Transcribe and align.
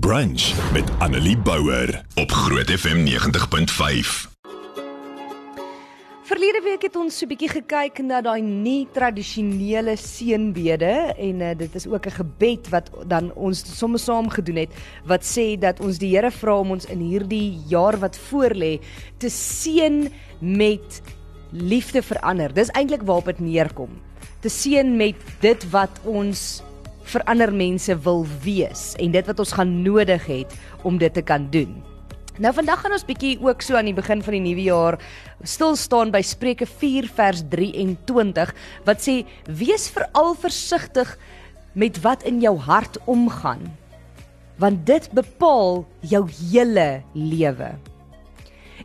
Brunch 0.00 0.72
met 0.72 0.90
Annelie 0.98 1.38
Bouwer 1.38 2.04
op 2.14 2.30
Groot 2.30 2.70
FM 2.70 3.04
90.5. 3.06 4.30
Verlede 6.22 6.60
week 6.64 6.82
het 6.82 6.96
ons 6.96 7.18
so 7.18 7.26
'n 7.26 7.28
bietjie 7.28 7.48
gekyk 7.48 8.00
na 8.00 8.22
daai 8.24 8.40
nie 8.40 8.88
tradisionele 8.92 9.96
seënbede 9.96 11.12
en 11.18 11.40
uh, 11.40 11.52
dit 11.58 11.74
is 11.74 11.86
ook 11.86 12.06
'n 12.06 12.10
gebed 12.10 12.68
wat 12.68 12.88
dan 13.06 13.32
ons 13.34 13.78
sommer 13.78 14.00
saam 14.00 14.32
gedoen 14.32 14.56
het 14.56 14.72
wat 15.04 15.24
sê 15.24 15.58
dat 15.60 15.80
ons 15.80 15.98
die 15.98 16.16
Here 16.16 16.30
vra 16.30 16.56
om 16.58 16.70
ons 16.70 16.86
in 16.86 17.00
hierdie 17.00 17.60
jaar 17.68 17.98
wat 17.98 18.16
voorlê 18.16 18.80
te 19.18 19.28
seën 19.28 20.08
met 20.40 21.02
liefde 21.52 22.02
verander. 22.02 22.54
Dis 22.54 22.72
eintlik 22.72 23.02
waarop 23.04 23.24
dit 23.24 23.40
neerkom. 23.40 23.90
Te 24.40 24.48
seën 24.48 24.96
met 24.96 25.16
dit 25.40 25.70
wat 25.70 26.00
ons 26.04 26.62
vir 27.04 27.24
ander 27.30 27.52
mense 27.52 27.94
wil 28.04 28.26
wees 28.44 28.92
en 29.02 29.12
dit 29.14 29.26
wat 29.26 29.40
ons 29.42 29.54
gaan 29.58 29.82
nodig 29.82 30.26
het 30.26 30.54
om 30.82 30.98
dit 30.98 31.12
te 31.14 31.22
kan 31.22 31.48
doen. 31.50 31.74
Nou 32.40 32.52
vandag 32.56 32.80
gaan 32.80 32.94
ons 32.96 33.04
bietjie 33.04 33.36
ook 33.44 33.60
so 33.62 33.76
aan 33.76 33.90
die 33.90 33.96
begin 33.96 34.22
van 34.24 34.36
die 34.38 34.44
nuwe 34.44 34.64
jaar 34.64 34.96
stil 35.44 35.76
staan 35.76 36.12
by 36.14 36.22
Spreuke 36.24 36.66
4 36.66 37.10
vers 37.12 37.42
23 37.52 38.54
wat 38.86 39.04
sê 39.04 39.20
wees 39.46 39.90
veral 39.92 40.32
versigtig 40.40 41.12
met 41.76 42.00
wat 42.04 42.24
in 42.28 42.40
jou 42.40 42.56
hart 42.56 42.96
omgaan 43.04 43.66
want 44.62 44.84
dit 44.86 45.08
bepaal 45.16 45.82
jou 46.06 46.22
hele 46.28 47.02
lewe. 47.16 47.72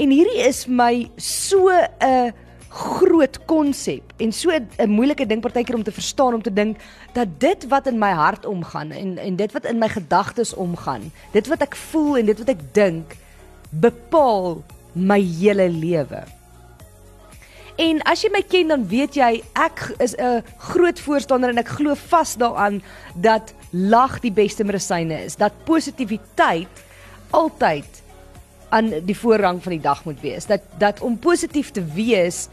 En 0.00 0.12
hierdie 0.12 0.40
is 0.46 0.66
my 0.66 1.10
so 1.16 1.68
'n 1.70 2.32
groot 2.70 3.38
konsep 3.50 4.12
en 4.22 4.32
so 4.32 4.50
'n 4.50 4.90
moeilike 4.90 5.26
ding 5.26 5.40
partykeer 5.40 5.74
om 5.74 5.82
te 5.82 5.92
verstaan 5.92 6.34
om 6.34 6.42
te 6.42 6.52
dink 6.52 6.78
dat 7.12 7.28
dit 7.38 7.66
wat 7.68 7.86
in 7.86 7.98
my 7.98 8.12
hart 8.12 8.46
omgaan 8.46 8.90
en 8.90 9.18
en 9.18 9.36
dit 9.36 9.52
wat 9.52 9.64
in 9.64 9.78
my 9.78 9.88
gedagtes 9.88 10.54
omgaan, 10.54 11.12
dit 11.32 11.46
wat 11.46 11.62
ek 11.62 11.76
voel 11.76 12.18
en 12.18 12.26
dit 12.26 12.38
wat 12.38 12.48
ek 12.48 12.62
dink 12.72 13.16
bepaal 13.70 14.62
my 14.92 15.20
hele 15.20 15.68
lewe. 15.68 16.22
En 17.80 18.02
as 18.02 18.22
jy 18.22 18.30
my 18.30 18.42
ken 18.42 18.68
dan 18.68 18.86
weet 18.88 19.14
jy 19.16 19.42
ek 19.54 19.94
is 19.98 20.14
'n 20.14 20.44
groot 20.58 21.00
voorstander 21.00 21.50
en 21.50 21.58
ek 21.58 21.68
glo 21.68 21.94
vas 21.94 22.36
daaraan 22.36 22.82
dat 23.14 23.54
lag 23.70 24.20
die 24.20 24.32
beste 24.32 24.64
medisyne 24.64 25.24
is, 25.24 25.36
dat 25.36 25.64
positiwiteit 25.64 26.68
altyd 27.30 28.02
aan 28.70 28.92
die 29.06 29.16
voorrang 29.16 29.62
van 29.62 29.72
die 29.76 29.82
dag 29.82 30.04
moet 30.04 30.20
wees. 30.20 30.46
Dat 30.46 30.62
dat 30.78 31.00
om 31.00 31.18
positief 31.18 31.70
te 31.70 31.84
wees 31.94 32.48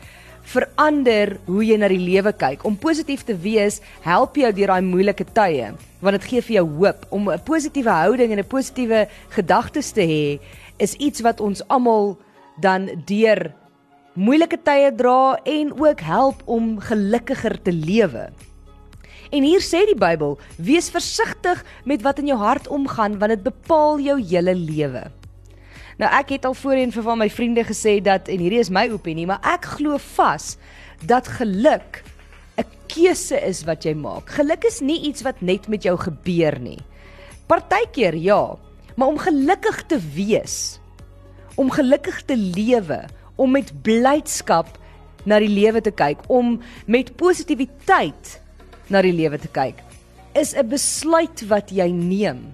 verander 0.47 1.35
hoe 1.45 1.63
jy 1.65 1.75
na 1.79 1.89
die 1.91 2.01
lewe 2.01 2.31
kyk. 2.31 2.63
Om 2.67 2.77
positief 2.79 3.25
te 3.27 3.35
wees 3.35 3.81
help 4.05 4.37
jou 4.39 4.51
deur 4.55 4.71
daai 4.73 4.85
moeilike 4.85 5.27
tye, 5.35 5.73
want 5.99 6.19
dit 6.19 6.29
gee 6.31 6.43
vir 6.49 6.55
jou 6.61 6.67
hoop. 6.79 7.05
Om 7.09 7.29
'n 7.29 7.43
positiewe 7.43 7.89
houding 7.89 8.31
en 8.31 8.39
'n 8.39 8.47
positiewe 8.47 9.07
gedagtes 9.29 9.91
te 9.91 10.01
hê 10.01 10.39
is 10.77 10.93
iets 10.93 11.21
wat 11.21 11.39
ons 11.39 11.67
almal 11.67 12.17
dan 12.61 12.89
deur 13.05 13.53
moeilike 14.13 14.57
tye 14.63 14.91
dra 14.95 15.39
en 15.43 15.73
ook 15.77 15.99
help 15.99 16.41
om 16.45 16.79
gelukkiger 16.79 17.61
te 17.61 17.71
lewe. 17.71 18.29
En 19.29 19.43
hier 19.43 19.61
sê 19.61 19.85
die 19.85 19.99
Bybel: 19.99 20.39
"Wees 20.57 20.89
versigtig 20.89 21.65
met 21.85 22.01
wat 22.01 22.19
in 22.19 22.27
jou 22.27 22.39
hart 22.39 22.67
omgaan, 22.67 23.19
want 23.19 23.31
dit 23.31 23.43
bepaal 23.43 23.99
jou 23.99 24.21
hele 24.21 24.55
lewe." 24.55 25.16
Nou 25.97 26.09
ek 26.13 26.35
het 26.35 26.45
al 26.45 26.53
voorheen 26.53 26.91
vir 26.93 27.05
van 27.05 27.17
my 27.17 27.27
vriende 27.33 27.63
gesê 27.65 27.97
dat 28.05 28.29
en 28.29 28.41
hierdie 28.43 28.61
is 28.61 28.69
my 28.73 28.85
opinie, 28.93 29.25
maar 29.25 29.41
ek 29.41 29.65
glo 29.77 29.97
vas 30.13 30.55
dat 31.01 31.27
geluk 31.39 32.03
'n 32.57 32.65
keuse 32.87 33.37
is 33.41 33.63
wat 33.65 33.83
jy 33.83 33.93
maak. 33.93 34.29
Geluk 34.29 34.63
is 34.63 34.79
nie 34.81 35.01
iets 35.09 35.21
wat 35.21 35.41
net 35.41 35.67
met 35.67 35.83
jou 35.83 35.97
gebeur 35.97 36.59
nie. 36.59 36.79
Partykeer 37.47 38.15
ja, 38.15 38.57
maar 38.95 39.07
om 39.07 39.17
gelukkig 39.17 39.85
te 39.85 39.99
wees, 40.13 40.79
om 41.55 41.71
gelukkig 41.71 42.21
te 42.25 42.37
lewe, 42.37 43.05
om 43.35 43.51
met 43.51 43.73
blydskap 43.81 44.67
na 45.25 45.39
die 45.39 45.49
lewe 45.49 45.81
te 45.81 45.91
kyk, 45.91 46.17
om 46.27 46.61
met 46.85 47.15
positiwiteit 47.15 48.41
na 48.87 49.01
die 49.01 49.13
lewe 49.13 49.37
te 49.37 49.47
kyk, 49.47 49.81
is 50.33 50.53
'n 50.53 50.67
besluit 50.69 51.47
wat 51.47 51.69
jy 51.69 51.89
neem. 51.91 52.51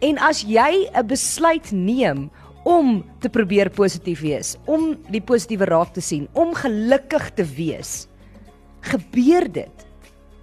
En 0.00 0.18
as 0.18 0.42
jy 0.42 0.88
'n 0.90 1.06
besluit 1.06 1.70
neem 1.72 2.30
om 2.64 3.04
te 3.20 3.28
probeer 3.28 3.70
positief 3.70 4.20
wees, 4.20 4.56
om 4.64 4.96
die 5.12 5.20
positiewe 5.20 5.64
raak 5.64 5.92
te 5.92 6.00
sien, 6.00 6.28
om 6.32 6.54
gelukkig 6.54 7.30
te 7.34 7.44
wees, 7.44 8.08
gebeur 8.80 9.52
dit. 9.52 9.86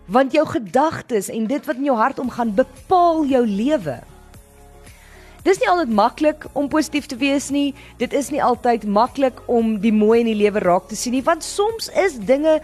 Want 0.08 0.34
jou 0.34 0.46
gedagtes 0.46 1.30
en 1.30 1.48
dit 1.48 1.66
wat 1.66 1.76
in 1.76 1.90
jou 1.90 1.98
hart 1.98 2.20
omgaan, 2.20 2.56
bepaal 2.56 3.26
jou 3.26 3.46
lewe. 3.48 4.02
Dis 5.42 5.58
nie 5.58 5.70
altyd 5.70 5.90
maklik 5.90 6.46
om 6.54 6.70
positief 6.70 7.08
te 7.10 7.18
wees 7.18 7.50
nie. 7.50 7.74
Dit 7.98 8.14
is 8.14 8.30
nie 8.30 8.44
altyd 8.44 8.86
maklik 8.86 9.40
om 9.50 9.80
die 9.82 9.94
mooi 9.94 10.20
in 10.20 10.30
die 10.30 10.38
lewe 10.38 10.62
raak 10.62 10.88
te 10.88 10.96
sien 10.96 11.14
nie, 11.14 11.24
want 11.26 11.44
soms 11.44 11.90
is 11.98 12.20
dinge 12.20 12.60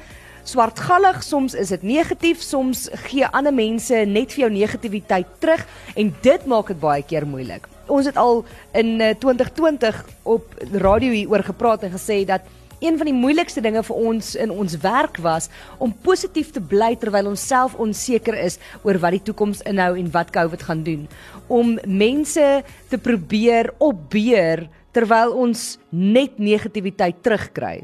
swartgallig, 0.48 1.24
soms 1.24 1.56
is 1.60 1.72
dit 1.76 1.84
negatief, 1.84 2.42
soms 2.44 2.88
gee 3.08 3.28
ander 3.36 3.54
mense 3.54 4.04
net 4.08 4.32
vir 4.36 4.46
jou 4.46 4.52
negativiteit 4.54 5.34
terug 5.44 5.66
en 5.96 6.14
dit 6.24 6.46
maak 6.48 6.72
dit 6.72 6.80
baie 6.80 7.04
keer 7.04 7.28
moeilik. 7.28 7.68
Ons 7.92 8.08
het 8.08 8.20
al 8.20 8.44
in 8.76 8.98
2020 9.20 9.84
eh, 9.88 10.14
op 10.28 10.56
radio 10.72 11.12
hier 11.12 11.32
oor 11.32 11.44
gepraat 11.44 11.84
en 11.88 11.96
gesê 11.96 12.24
dat 12.28 12.48
een 12.80 12.98
van 12.98 13.10
die 13.10 13.16
moeilikste 13.16 13.62
dinge 13.66 13.82
vir 13.84 14.00
ons 14.12 14.36
in 14.38 14.52
ons 14.54 14.78
werk 14.84 15.18
was 15.26 15.50
om 15.82 15.96
positief 16.06 16.52
te 16.54 16.62
bly 16.62 16.94
terwyl 17.00 17.32
ons 17.32 17.48
self 17.48 17.76
onseker 17.82 18.38
is 18.38 18.60
oor 18.84 19.00
wat 19.02 19.18
die 19.18 19.24
toekoms 19.32 19.64
inhou 19.68 19.96
en 19.98 20.12
wat 20.14 20.32
COVID 20.36 20.68
gaan 20.70 20.84
doen. 20.86 21.08
Om 21.48 21.78
mense 21.84 22.48
te 22.92 23.02
probeer 23.02 23.74
opbeer 23.82 24.68
terwyl 24.94 25.34
ons 25.34 25.76
net 25.90 26.38
negativiteit 26.40 27.24
terugkry. 27.26 27.82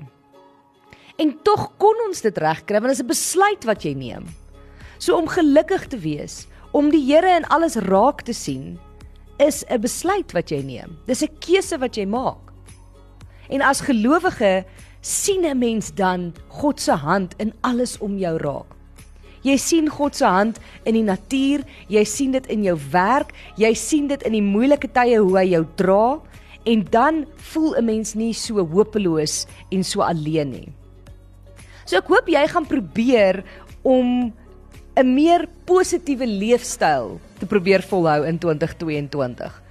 En 1.22 1.34
tog 1.46 1.68
kon 1.78 2.00
ons 2.08 2.22
dit 2.26 2.38
regkry 2.42 2.80
want 2.82 2.90
dit 2.90 2.98
is 2.98 3.04
'n 3.04 3.08
besluit 3.08 3.64
wat 3.66 3.84
jy 3.84 3.94
neem. 3.94 4.26
So 4.98 5.18
om 5.18 5.28
gelukkig 5.28 5.88
te 5.88 5.98
wees, 5.98 6.48
om 6.72 6.90
die 6.90 7.06
Here 7.06 7.36
in 7.38 7.46
alles 7.46 7.76
raak 7.76 8.22
te 8.22 8.34
sien, 8.34 8.80
is 9.38 9.64
'n 9.70 9.82
besluit 9.82 10.32
wat 10.32 10.50
jy 10.50 10.62
neem. 10.62 10.98
Dis 11.06 11.22
'n 11.22 11.38
keuse 11.40 11.78
wat 11.78 11.96
jy 11.96 12.06
maak. 12.06 12.52
En 13.50 13.62
as 13.62 13.82
gelowige 13.82 14.66
sien 15.02 15.46
'n 15.46 15.58
mens 15.58 15.94
dan 15.94 16.34
God 16.48 16.80
se 16.80 16.92
hand 16.92 17.34
in 17.38 17.54
alles 17.62 17.98
om 17.98 18.18
jou 18.18 18.38
raak. 18.38 18.76
Jy 19.44 19.58
sien 19.58 19.90
God 19.90 20.16
se 20.16 20.26
hand 20.26 20.60
in 20.84 20.94
die 20.94 21.04
natuur, 21.04 21.64
jy 21.88 22.04
sien 22.04 22.32
dit 22.32 22.48
in 22.48 22.64
jou 22.64 22.78
werk, 22.92 23.34
jy 23.56 23.74
sien 23.74 24.08
dit 24.08 24.24
in 24.24 24.32
die 24.32 24.42
moeilike 24.42 24.88
tye 24.92 25.20
hoe 25.20 25.38
hy 25.38 25.50
jou 25.50 25.66
dra 25.76 26.22
en 26.66 26.88
dan 26.90 27.26
voel 27.36 27.76
'n 27.76 27.86
mens 27.86 28.16
nie 28.16 28.34
so 28.34 28.66
hopeloos 28.66 29.46
en 29.72 29.84
so 29.84 30.02
alleen 30.02 30.50
nie. 30.50 30.74
So 31.86 32.00
ek 32.00 32.08
hoop 32.08 32.30
jy 32.32 32.46
gaan 32.48 32.68
probeer 32.68 33.44
om 33.84 34.34
'n 34.96 35.14
meer 35.16 35.48
positiewe 35.66 36.28
leefstyl 36.28 37.20
te 37.40 37.46
probeer 37.46 37.82
volhou 37.82 38.24
in 38.26 38.38
2022 38.38 39.64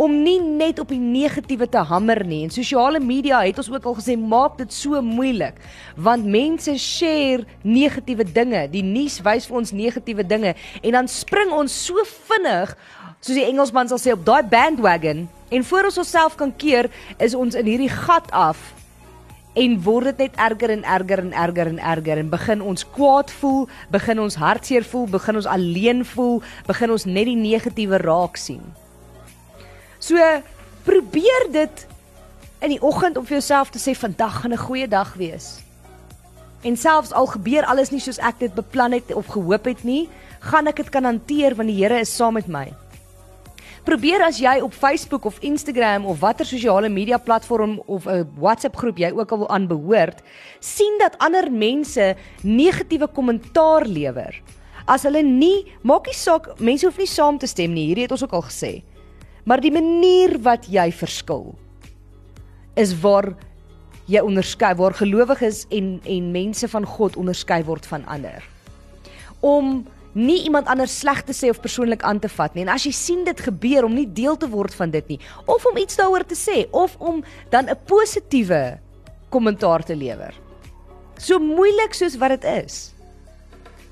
om 0.00 0.14
nie 0.22 0.38
net 0.40 0.78
op 0.80 0.88
die 0.88 1.00
negatiewe 1.00 1.66
te 1.68 1.82
hamer 1.84 2.22
nie. 2.24 2.44
En 2.46 2.52
sosiale 2.54 3.00
media 3.00 3.42
het 3.44 3.58
ons 3.60 3.68
ook 3.70 3.84
al 3.84 3.96
gesê 3.98 4.16
maak 4.16 4.56
dit 4.60 4.72
so 4.72 5.00
moeilik 5.02 5.58
want 5.96 6.24
mense 6.24 6.76
share 6.78 7.44
negatiewe 7.62 8.24
dinge. 8.24 8.66
Die 8.72 8.84
nuus 8.86 9.20
wys 9.26 9.48
vir 9.50 9.60
ons 9.60 9.74
negatiewe 9.76 10.24
dinge 10.26 10.54
en 10.80 10.96
dan 10.96 11.08
spring 11.08 11.52
ons 11.52 11.74
so 11.86 12.00
vinnig 12.30 12.74
soos 13.20 13.36
die 13.36 13.44
Engelsman 13.44 13.90
sal 13.90 14.00
sê 14.00 14.14
op 14.16 14.24
daai 14.24 14.42
bandwagon 14.48 15.26
en 15.50 15.64
voor 15.64 15.90
ons 15.90 16.00
onsself 16.00 16.36
kan 16.40 16.52
keer 16.56 16.88
is 17.18 17.36
ons 17.36 17.58
in 17.58 17.68
hierdie 17.68 17.92
gat 17.92 18.30
af 18.32 18.79
en 19.54 19.76
word 19.82 20.12
dit 20.12 20.18
net 20.18 20.36
erger 20.38 20.70
en 20.70 20.84
erger 20.84 21.18
en 21.18 21.32
erger 21.32 21.66
en 21.66 21.78
erger 21.78 22.18
en 22.22 22.28
begin 22.30 22.60
ons 22.62 22.84
kwaad 22.94 23.30
voel, 23.40 23.68
begin 23.90 24.20
ons 24.22 24.38
hartseer 24.38 24.84
voel, 24.86 25.08
begin 25.10 25.40
ons 25.40 25.46
alleen 25.46 26.04
voel, 26.04 26.42
begin 26.66 26.90
ons 26.90 27.04
net 27.04 27.26
die 27.26 27.38
negatiewe 27.38 27.98
raak 27.98 28.38
sien. 28.38 28.62
So 29.98 30.16
probeer 30.86 31.48
dit 31.52 31.86
in 32.60 32.76
die 32.76 32.82
oggend 32.82 33.16
om 33.16 33.26
vir 33.26 33.40
jouself 33.40 33.72
te 33.74 33.82
sê 33.82 33.94
vandag 33.96 34.40
gaan 34.42 34.52
'n 34.52 34.66
goeie 34.66 34.88
dag 34.88 35.14
wees. 35.14 35.60
En 36.62 36.76
selfs 36.76 37.12
al 37.12 37.26
gebeur 37.26 37.64
alles 37.64 37.90
nie 37.90 38.00
soos 38.00 38.18
ek 38.18 38.38
dit 38.38 38.54
beplan 38.54 38.92
het 38.92 39.14
of 39.14 39.26
gehoop 39.26 39.64
het 39.64 39.84
nie, 39.84 40.08
gaan 40.40 40.66
ek 40.66 40.76
dit 40.76 40.88
kan 40.88 41.04
hanteer 41.04 41.54
want 41.54 41.68
die 41.68 41.84
Here 41.84 42.00
is 42.00 42.16
saam 42.16 42.34
met 42.34 42.48
my. 42.48 42.72
Probeer 43.90 44.22
as 44.22 44.36
jy 44.38 44.52
op 44.62 44.70
Facebook 44.70 45.24
of 45.26 45.40
Instagram 45.42 46.04
of 46.06 46.20
watter 46.22 46.46
sosiale 46.46 46.86
media 46.86 47.18
platform 47.18 47.80
of 47.90 48.06
'n 48.06 48.22
WhatsApp 48.38 48.76
groep 48.76 48.98
jy 48.98 49.10
ook 49.10 49.32
al 49.32 49.48
aanbehoort, 49.48 50.22
sien 50.60 50.94
dat 50.98 51.18
ander 51.18 51.50
mense 51.50 52.14
negatiewe 52.42 53.08
kommentaar 53.08 53.86
lewer. 53.86 54.42
As 54.86 55.02
hulle 55.02 55.22
nie, 55.22 55.66
maak 55.82 56.06
nie 56.06 56.14
saak, 56.14 56.60
mense 56.60 56.86
hoef 56.86 56.98
nie 56.98 57.06
saam 57.06 57.38
te 57.38 57.46
stem 57.46 57.72
nie, 57.72 57.86
hierdie 57.86 58.02
het 58.02 58.12
ons 58.12 58.22
ook 58.22 58.32
al 58.32 58.46
gesê. 58.46 58.82
Maar 59.44 59.60
die 59.60 59.72
manier 59.72 60.38
wat 60.38 60.66
jy 60.70 60.92
verskil 60.92 61.58
is 62.76 62.94
waar 63.00 63.34
jy 64.06 64.20
onderskei 64.20 64.74
waar 64.74 64.94
gelowiges 64.94 65.66
en 65.68 66.00
en 66.04 66.30
mense 66.30 66.68
van 66.68 66.84
God 66.84 67.16
onderskei 67.16 67.64
word 67.64 67.86
van 67.86 68.06
ander. 68.06 68.44
Om 69.40 69.84
nie 70.12 70.42
iemand 70.44 70.66
anders 70.66 70.98
sleg 70.98 71.22
te 71.22 71.34
sê 71.36 71.50
of 71.50 71.60
persoonlik 71.62 72.02
aan 72.02 72.18
te 72.18 72.28
vat 72.28 72.54
nie. 72.54 72.64
En 72.66 72.72
as 72.74 72.84
jy 72.84 72.92
sien 72.92 73.24
dit 73.24 73.40
gebeur 73.40 73.84
om 73.86 73.94
nie 73.94 74.06
deel 74.06 74.36
te 74.36 74.48
word 74.50 74.74
van 74.74 74.90
dit 74.90 75.08
nie 75.08 75.20
of 75.46 75.66
om 75.66 75.76
iets 75.76 75.96
daaroor 75.96 76.24
te 76.26 76.38
sê 76.38 76.66
of 76.70 76.96
om 76.98 77.22
dan 77.50 77.68
'n 77.70 77.78
positiewe 77.86 78.78
kommentaar 79.28 79.84
te 79.84 79.96
lewer. 79.96 80.34
So 81.18 81.38
moeilik 81.38 81.94
soos 81.94 82.16
wat 82.16 82.40
dit 82.40 82.44
is. 82.64 82.94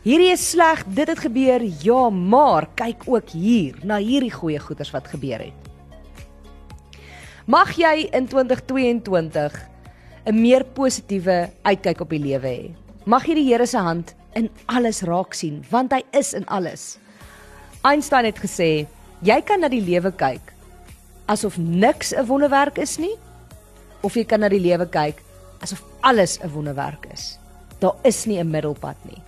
Hierdie 0.03 0.33
is 0.33 0.51
sleg, 0.51 0.85
dit 0.87 1.09
het 1.09 1.19
gebeur. 1.19 1.61
Ja, 1.83 2.11
maar 2.11 2.69
kyk 2.75 3.03
ook 3.07 3.29
hier 3.29 3.75
na 3.83 3.99
hierdie 3.99 4.33
goeie 4.33 4.59
goeders 4.59 4.91
wat 4.91 5.09
gebeur 5.09 5.39
het. 5.39 5.53
Mag 7.47 7.75
jy 7.77 8.09
in 8.13 8.27
2022 8.27 9.53
'n 10.27 10.41
meer 10.41 10.65
positiewe 10.65 11.51
uitkyk 11.63 12.01
op 12.01 12.11
die 12.11 12.19
lewe 12.21 12.49
hê. 12.49 12.75
Mag 13.05 13.27
jy 13.27 13.35
die 13.35 13.49
Here 13.53 13.67
se 13.67 13.79
hand 13.79 14.15
in 14.35 14.51
alles 14.67 15.03
raak 15.03 15.35
sien, 15.35 15.65
want 15.71 15.93
hy 15.93 16.03
is 16.13 16.35
in 16.35 16.47
alles. 16.47 16.99
Einstein 17.83 18.25
het 18.25 18.39
gesê, 18.39 18.87
jy 19.23 19.41
kan 19.43 19.61
na 19.61 19.69
die 19.69 19.83
lewe 19.83 20.13
kyk 20.13 20.55
asof 21.29 21.59
niks 21.59 22.15
'n 22.15 22.27
wonderwerk 22.27 22.79
is 22.79 22.99
nie, 22.99 23.17
of 24.03 24.15
jy 24.15 24.25
kan 24.25 24.41
na 24.41 24.49
die 24.49 24.61
lewe 24.61 24.87
kyk 24.87 25.23
asof 25.61 25.83
alles 26.01 26.39
'n 26.41 26.51
wonderwerk 26.51 27.07
is. 27.13 27.39
Daar 27.79 27.97
is 28.03 28.25
nie 28.27 28.39
'n 28.39 28.51
middelpad 28.51 28.97
nie. 29.05 29.23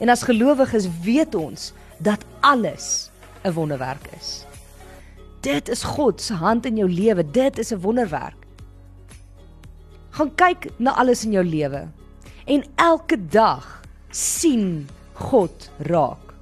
En 0.00 0.08
as 0.08 0.22
gelowiges 0.22 0.88
weet 1.02 1.34
ons 1.34 1.72
dat 1.98 2.24
alles 2.40 3.10
'n 3.44 3.52
wonderwerk 3.52 4.08
is. 4.18 4.44
Dit 5.40 5.68
is 5.68 5.82
God 5.82 6.20
se 6.20 6.34
hand 6.34 6.66
in 6.66 6.76
jou 6.76 6.88
lewe. 6.90 7.30
Dit 7.30 7.58
is 7.58 7.72
'n 7.72 7.80
wonderwerk. 7.80 8.46
Gaan 10.10 10.34
kyk 10.34 10.70
na 10.76 10.94
alles 10.94 11.24
in 11.24 11.32
jou 11.32 11.44
lewe 11.44 11.88
en 12.44 12.64
elke 12.74 13.26
dag 13.28 13.77
sien 14.10 14.88
God 15.14 15.70
raak. 15.90 16.34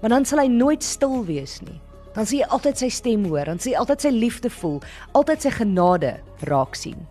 Want 0.00 0.12
dan 0.12 0.28
sal 0.28 0.42
hy 0.44 0.48
nooit 0.52 0.84
stil 0.84 1.24
wees 1.26 1.60
nie. 1.64 1.80
Dan 2.16 2.24
sien 2.28 2.40
jy 2.40 2.48
altyd 2.48 2.80
sy 2.80 2.88
stem 2.92 3.26
hoor, 3.28 3.44
dan 3.44 3.60
sien 3.60 3.74
jy 3.74 3.80
altyd 3.82 4.06
sy 4.06 4.12
liefde 4.14 4.52
voel, 4.52 4.80
altyd 5.18 5.44
sy 5.44 5.52
genade 5.58 6.14
raak 6.48 6.78
sien. 6.78 7.04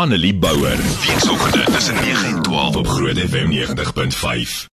Annelie 0.00 0.34
Bouwer, 0.34 0.76
weekoggend 1.06 1.72
tussen 1.72 1.94
9 1.94 2.26
en 2.26 2.42
12 2.42 2.76
op 2.76 2.86
Groot 2.86 3.18
FM 3.18 3.52
90.5. 3.52 4.68